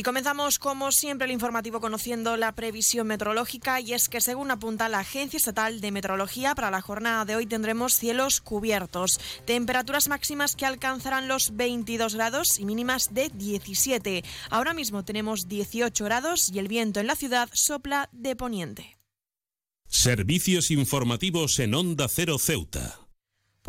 [0.00, 3.82] Y comenzamos, como siempre, el informativo conociendo la previsión meteorológica.
[3.82, 7.44] Y es que, según apunta la Agencia Estatal de Meteorología, para la jornada de hoy
[7.44, 14.24] tendremos cielos cubiertos, temperaturas máximas que alcanzarán los 22 grados y mínimas de 17.
[14.48, 18.96] Ahora mismo tenemos 18 grados y el viento en la ciudad sopla de poniente.
[19.86, 23.09] Servicios informativos en Onda Cero Ceuta.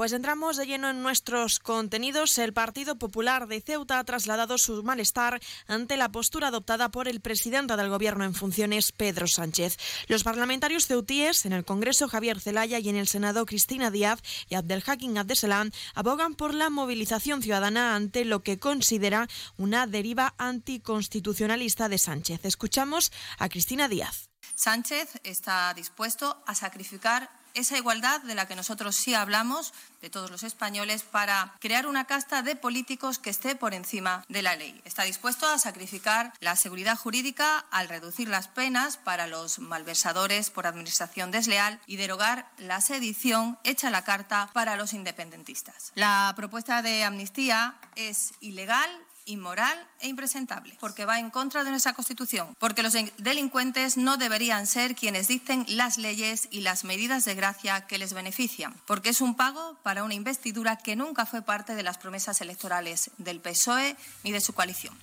[0.01, 2.35] Pues entramos de lleno en nuestros contenidos.
[2.39, 7.21] El Partido Popular de Ceuta ha trasladado su malestar ante la postura adoptada por el
[7.21, 9.77] presidente del Gobierno en funciones, Pedro Sánchez.
[10.07, 14.55] Los parlamentarios ceutíes en el Congreso, Javier Zelaya, y en el Senado, Cristina Díaz y
[14.55, 21.99] Abdelhakim Abdeselam, abogan por la movilización ciudadana ante lo que considera una deriva anticonstitucionalista de
[21.99, 22.43] Sánchez.
[22.45, 24.30] Escuchamos a Cristina Díaz.
[24.55, 30.31] Sánchez está dispuesto a sacrificar esa igualdad de la que nosotros sí hablamos, de todos
[30.31, 34.81] los españoles, para crear una casta de políticos que esté por encima de la ley.
[34.85, 40.67] Está dispuesto a sacrificar la seguridad jurídica al reducir las penas para los malversadores por
[40.67, 45.91] administración desleal y derogar la sedición hecha la carta para los independentistas.
[45.95, 48.89] La propuesta de amnistía es ilegal
[49.25, 54.67] inmoral e impresentable, porque va en contra de nuestra Constitución, porque los delincuentes no deberían
[54.67, 59.21] ser quienes dicten las leyes y las medidas de gracia que les benefician, porque es
[59.21, 63.95] un pago para una investidura que nunca fue parte de las promesas electorales del PSOE
[64.23, 64.97] ni de su coalición.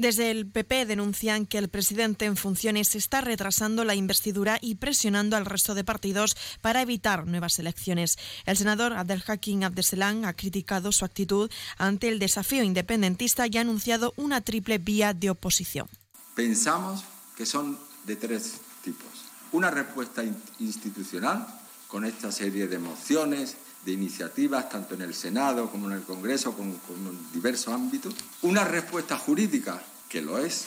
[0.00, 5.36] Desde el PP denuncian que el presidente en funciones está retrasando la investidura y presionando
[5.36, 8.16] al resto de partidos para evitar nuevas elecciones.
[8.46, 14.14] El senador Abdelhakim Abdeselan ha criticado su actitud ante el desafío independentista y ha anunciado
[14.16, 15.86] una triple vía de oposición.
[16.34, 17.04] Pensamos
[17.36, 19.26] que son de tres tipos.
[19.52, 20.24] Una respuesta
[20.60, 21.46] institucional
[21.88, 23.54] con esta serie de mociones,
[23.84, 28.14] de iniciativas, tanto en el Senado como en el Congreso, como, en diversos ámbitos.
[28.42, 30.66] Una respuesta jurídica, que lo es,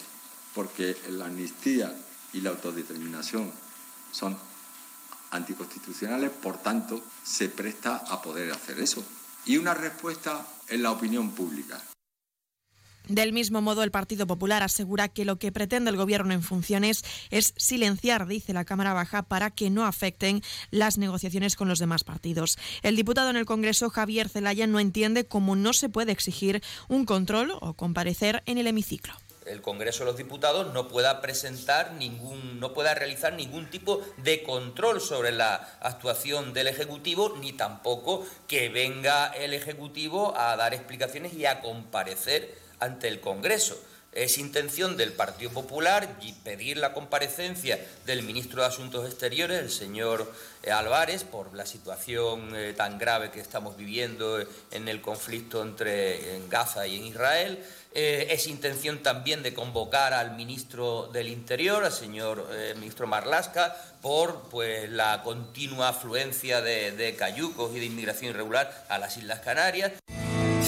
[0.55, 1.93] porque la amnistía
[2.33, 3.51] y la autodeterminación
[4.11, 4.37] son
[5.31, 9.03] anticonstitucionales, por tanto, se presta a poder hacer eso.
[9.45, 11.81] Y una respuesta en la opinión pública,
[13.07, 17.03] del mismo modo, el Partido Popular asegura que lo que pretende el Gobierno en funciones
[17.31, 20.41] es silenciar, dice la Cámara Baja, para que no afecten
[20.71, 22.57] las negociaciones con los demás partidos.
[22.81, 27.05] El diputado en el Congreso, Javier Zelaya, no entiende cómo no se puede exigir un
[27.05, 29.13] control o comparecer en el hemiciclo
[29.45, 34.43] el Congreso de los Diputados no pueda presentar ningún, no pueda realizar ningún tipo de
[34.43, 41.33] control sobre la actuación del Ejecutivo, ni tampoco que venga el Ejecutivo a dar explicaciones
[41.33, 43.81] y a comparecer ante el Congreso.
[44.13, 46.07] Es intención del Partido Popular
[46.43, 52.55] pedir la comparecencia del ministro de Asuntos Exteriores, el señor eh, Álvarez, por la situación
[52.55, 54.39] eh, tan grave que estamos viviendo
[54.71, 57.63] en el conflicto entre Gaza y en Israel.
[57.95, 64.49] Eh, es intención también de convocar al ministro del Interior, al señor ministro Marlasca, por
[64.49, 69.93] pues, la continua afluencia de cayucos y de inmigración irregular a las Islas Canarias.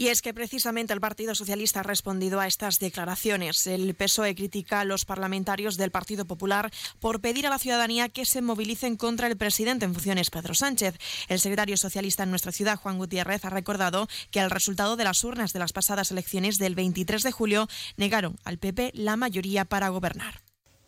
[0.00, 3.66] Y es que precisamente el Partido Socialista ha respondido a estas declaraciones.
[3.66, 8.24] El PSOE critica a los parlamentarios del Partido Popular por pedir a la ciudadanía que
[8.24, 10.94] se movilicen contra el presidente en funciones, Pedro Sánchez.
[11.28, 15.22] El secretario socialista en nuestra ciudad, Juan Gutiérrez, ha recordado que al resultado de las
[15.22, 17.68] urnas de las pasadas elecciones del 23 de julio
[17.98, 20.40] negaron al PP la mayoría para gobernar.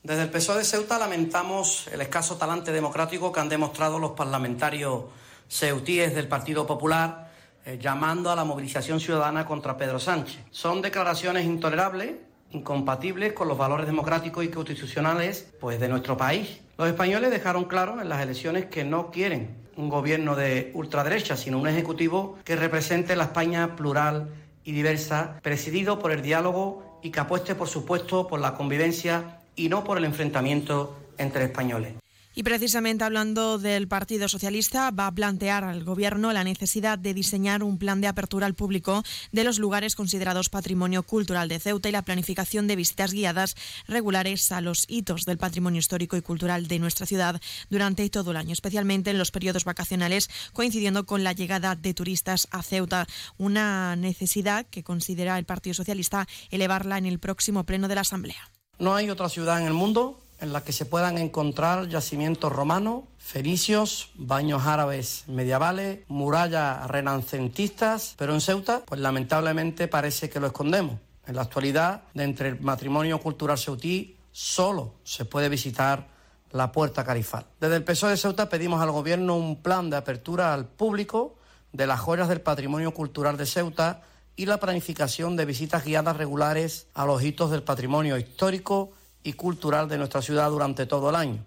[0.02, 5.02] Desde el PSOE de Ceuta lamentamos el escaso talante democrático que han demostrado los parlamentarios
[5.50, 7.30] ceutíes del Partido Popular
[7.64, 10.40] eh, llamando a la movilización ciudadana contra Pedro Sánchez.
[10.50, 12.14] Son declaraciones intolerables,
[12.50, 16.60] incompatibles con los valores democráticos y constitucionales pues, de nuestro país.
[16.76, 21.58] Los españoles dejaron claro en las elecciones que no quieren un gobierno de ultraderecha, sino
[21.58, 24.28] un ejecutivo que represente la España plural
[24.64, 29.68] y diversa, presidido por el diálogo y que apueste, por supuesto, por la convivencia y
[29.68, 31.94] no por el enfrentamiento entre españoles.
[32.34, 37.62] Y precisamente hablando del Partido Socialista, va a plantear al Gobierno la necesidad de diseñar
[37.62, 39.02] un plan de apertura al público
[39.32, 43.54] de los lugares considerados patrimonio cultural de Ceuta y la planificación de visitas guiadas
[43.86, 48.38] regulares a los hitos del patrimonio histórico y cultural de nuestra ciudad durante todo el
[48.38, 53.06] año, especialmente en los periodos vacacionales, coincidiendo con la llegada de turistas a Ceuta.
[53.36, 58.50] Una necesidad que considera el Partido Socialista elevarla en el próximo pleno de la Asamblea.
[58.78, 63.04] No hay otra ciudad en el mundo en la que se puedan encontrar yacimientos romanos,
[63.16, 70.98] fenicios, baños árabes medievales, murallas renacentistas, pero en Ceuta, pues lamentablemente parece que lo escondemos.
[71.28, 76.08] En la actualidad, de entre el matrimonio cultural ceutí, solo se puede visitar
[76.50, 77.46] la Puerta Carifal.
[77.60, 81.36] Desde el PSOE de Ceuta pedimos al Gobierno un plan de apertura al público
[81.72, 84.02] de las joyas del patrimonio cultural de Ceuta
[84.34, 88.90] y la planificación de visitas guiadas regulares a los hitos del patrimonio histórico
[89.22, 91.44] y cultural de nuestra ciudad durante todo el año,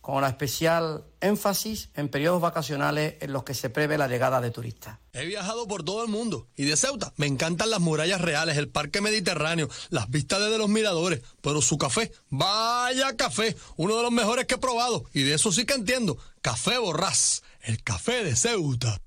[0.00, 4.50] con la especial énfasis en periodos vacacionales en los que se prevé la llegada de
[4.50, 4.98] turistas.
[5.12, 8.68] He viajado por todo el mundo y de Ceuta me encantan las murallas reales, el
[8.68, 14.12] parque mediterráneo, las vistas desde los miradores, pero su café, vaya café, uno de los
[14.12, 18.36] mejores que he probado y de eso sí que entiendo, Café Borrás, el café de
[18.36, 19.00] Ceuta.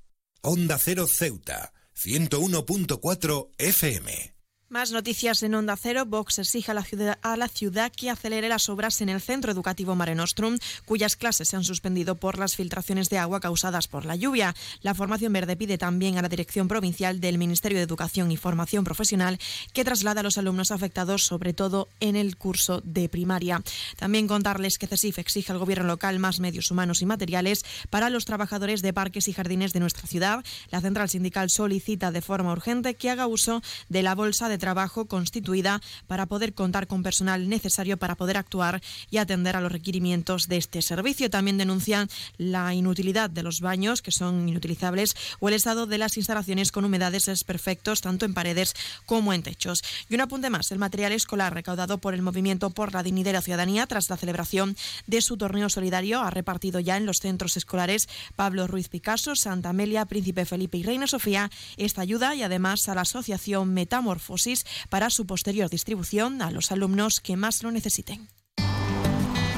[0.44, 4.31] Onda Cero Ceuta, 101.4 FM.
[4.72, 6.06] Más noticias en Onda Cero.
[6.06, 9.52] Vox exige a la, ciudad, a la ciudad que acelere las obras en el centro
[9.52, 14.06] educativo Mare Nostrum, cuyas clases se han suspendido por las filtraciones de agua causadas por
[14.06, 14.56] la lluvia.
[14.82, 18.86] La Formación Verde pide también a la Dirección Provincial del Ministerio de Educación y Formación
[18.86, 19.40] Profesional
[19.74, 23.62] que traslade a los alumnos afectados, sobre todo en el curso de primaria.
[23.98, 28.24] También contarles que CESIF exige al Gobierno local más medios humanos y materiales para los
[28.24, 30.46] trabajadores de parques y jardines de nuestra ciudad.
[30.70, 35.06] La central sindical solicita de forma urgente que haga uso de la bolsa de trabajo
[35.06, 40.48] constituida para poder contar con personal necesario para poder actuar y atender a los requerimientos
[40.48, 41.30] de este servicio.
[41.30, 46.16] También denuncian la inutilidad de los baños, que son inutilizables, o el estado de las
[46.16, 48.74] instalaciones con humedades perfectos, tanto en paredes
[49.06, 49.84] como en techos.
[50.08, 53.34] Y un apunte más, el material escolar recaudado por el Movimiento por la Dignidad de
[53.34, 54.76] la Ciudadanía tras la celebración
[55.08, 59.70] de su torneo solidario ha repartido ya en los centros escolares Pablo Ruiz Picasso, Santa
[59.70, 64.51] Amelia, Príncipe Felipe y Reina Sofía esta ayuda y además a la Asociación Metamorfosis
[64.90, 68.30] para su posterior distribución a los alumnos que más lo necesiten.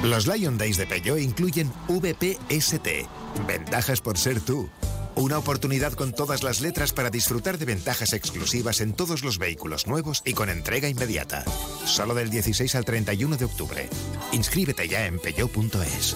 [0.03, 2.87] Los Lion Days de Peugeot incluyen VPST,
[3.47, 4.69] ventajas por ser tú.
[5.15, 9.87] Una oportunidad con todas las letras para disfrutar de ventajas exclusivas en todos los vehículos
[9.87, 11.45] nuevos y con entrega inmediata.
[11.85, 13.89] Solo del 16 al 31 de octubre.
[14.31, 16.15] Inscríbete ya en peugeot.es.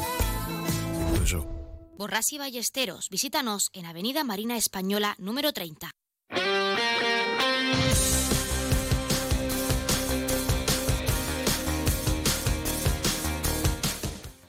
[1.97, 5.91] Borras y Ballesteros, visítanos en Avenida Marina Española número 30.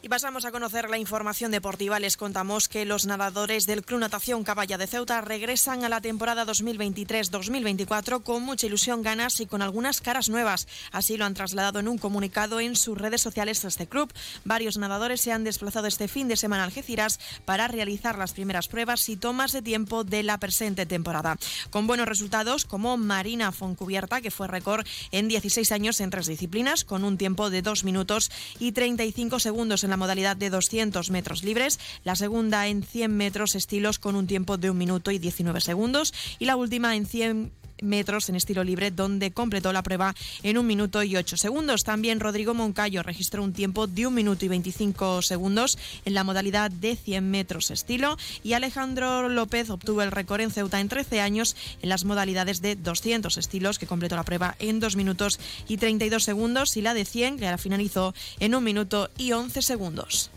[0.09, 2.01] Pasamos a conocer la información deportiva.
[2.01, 6.47] Les contamos que los nadadores del Club Natación Caballa de Ceuta regresan a la temporada
[6.47, 10.67] 2023-2024 con mucha ilusión, ganas y con algunas caras nuevas.
[10.93, 14.11] Así lo han trasladado en un comunicado en sus redes sociales este club.
[14.45, 18.69] Varios nadadores se han desplazado este fin de semana a Algeciras para realizar las primeras
[18.69, 21.37] pruebas y tomas de tiempo de la presente temporada.
[21.71, 26.85] Con buenos resultados como Marina Foncubierta, que fue récord en 16 años en tres disciplinas,
[26.85, 31.43] con un tiempo de 2 minutos y 35 segundos en la modalidad de 200 metros
[31.43, 35.61] libres, la segunda en 100 metros estilos con un tiempo de 1 minuto y 19
[35.61, 37.53] segundos y la última en 100
[37.83, 41.85] metros en estilo libre, donde completó la prueba en un minuto y ocho segundos.
[41.85, 46.71] También Rodrigo Moncayo registró un tiempo de un minuto y 25 segundos en la modalidad
[46.71, 51.57] de 100 metros estilo y Alejandro López obtuvo el récord en Ceuta en 13 años
[51.83, 56.23] en las modalidades de 200 estilos, que completó la prueba en 2 minutos y 32
[56.23, 60.31] segundos, y la de 100, que la finalizó en un minuto y 11 segundos.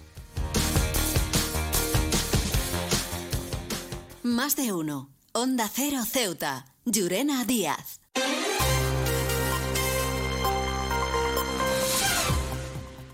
[4.24, 5.10] Más de uno.
[5.34, 6.71] Onda Cero Ceuta.
[6.86, 8.01] Llurena Díaz.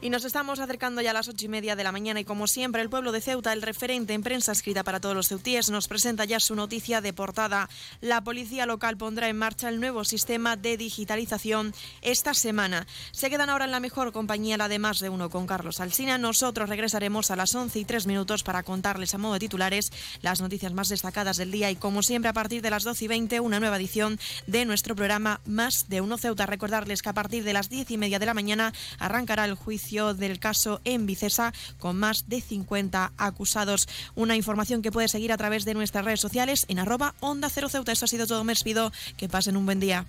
[0.07, 2.47] Y nos estamos acercando ya a las ocho y media de la mañana y como
[2.47, 5.89] siempre el pueblo de Ceuta, el referente en prensa escrita para todos los ceutíes, nos
[5.89, 7.67] presenta ya su noticia de portada.
[7.99, 12.87] La policía local pondrá en marcha el nuevo sistema de digitalización esta semana.
[13.11, 16.17] Se quedan ahora en la mejor compañía, la de más de uno con Carlos Alsina.
[16.17, 20.39] Nosotros regresaremos a las once y tres minutos para contarles a modo de titulares las
[20.39, 23.41] noticias más destacadas del día y como siempre a partir de las doce y veinte
[23.41, 26.45] una nueva edición de nuestro programa Más de uno Ceuta.
[26.45, 29.96] Recordarles que a partir de las diez y media de la mañana arrancará el juicio
[29.97, 33.87] del caso en Vicesa con más de 50 acusados.
[34.15, 37.69] Una información que puede seguir a través de nuestras redes sociales en arroba onda cero
[37.69, 37.91] Ceuta.
[37.91, 38.43] Eso ha sido todo.
[38.43, 38.91] Me despido.
[39.17, 40.05] Que pasen un buen día.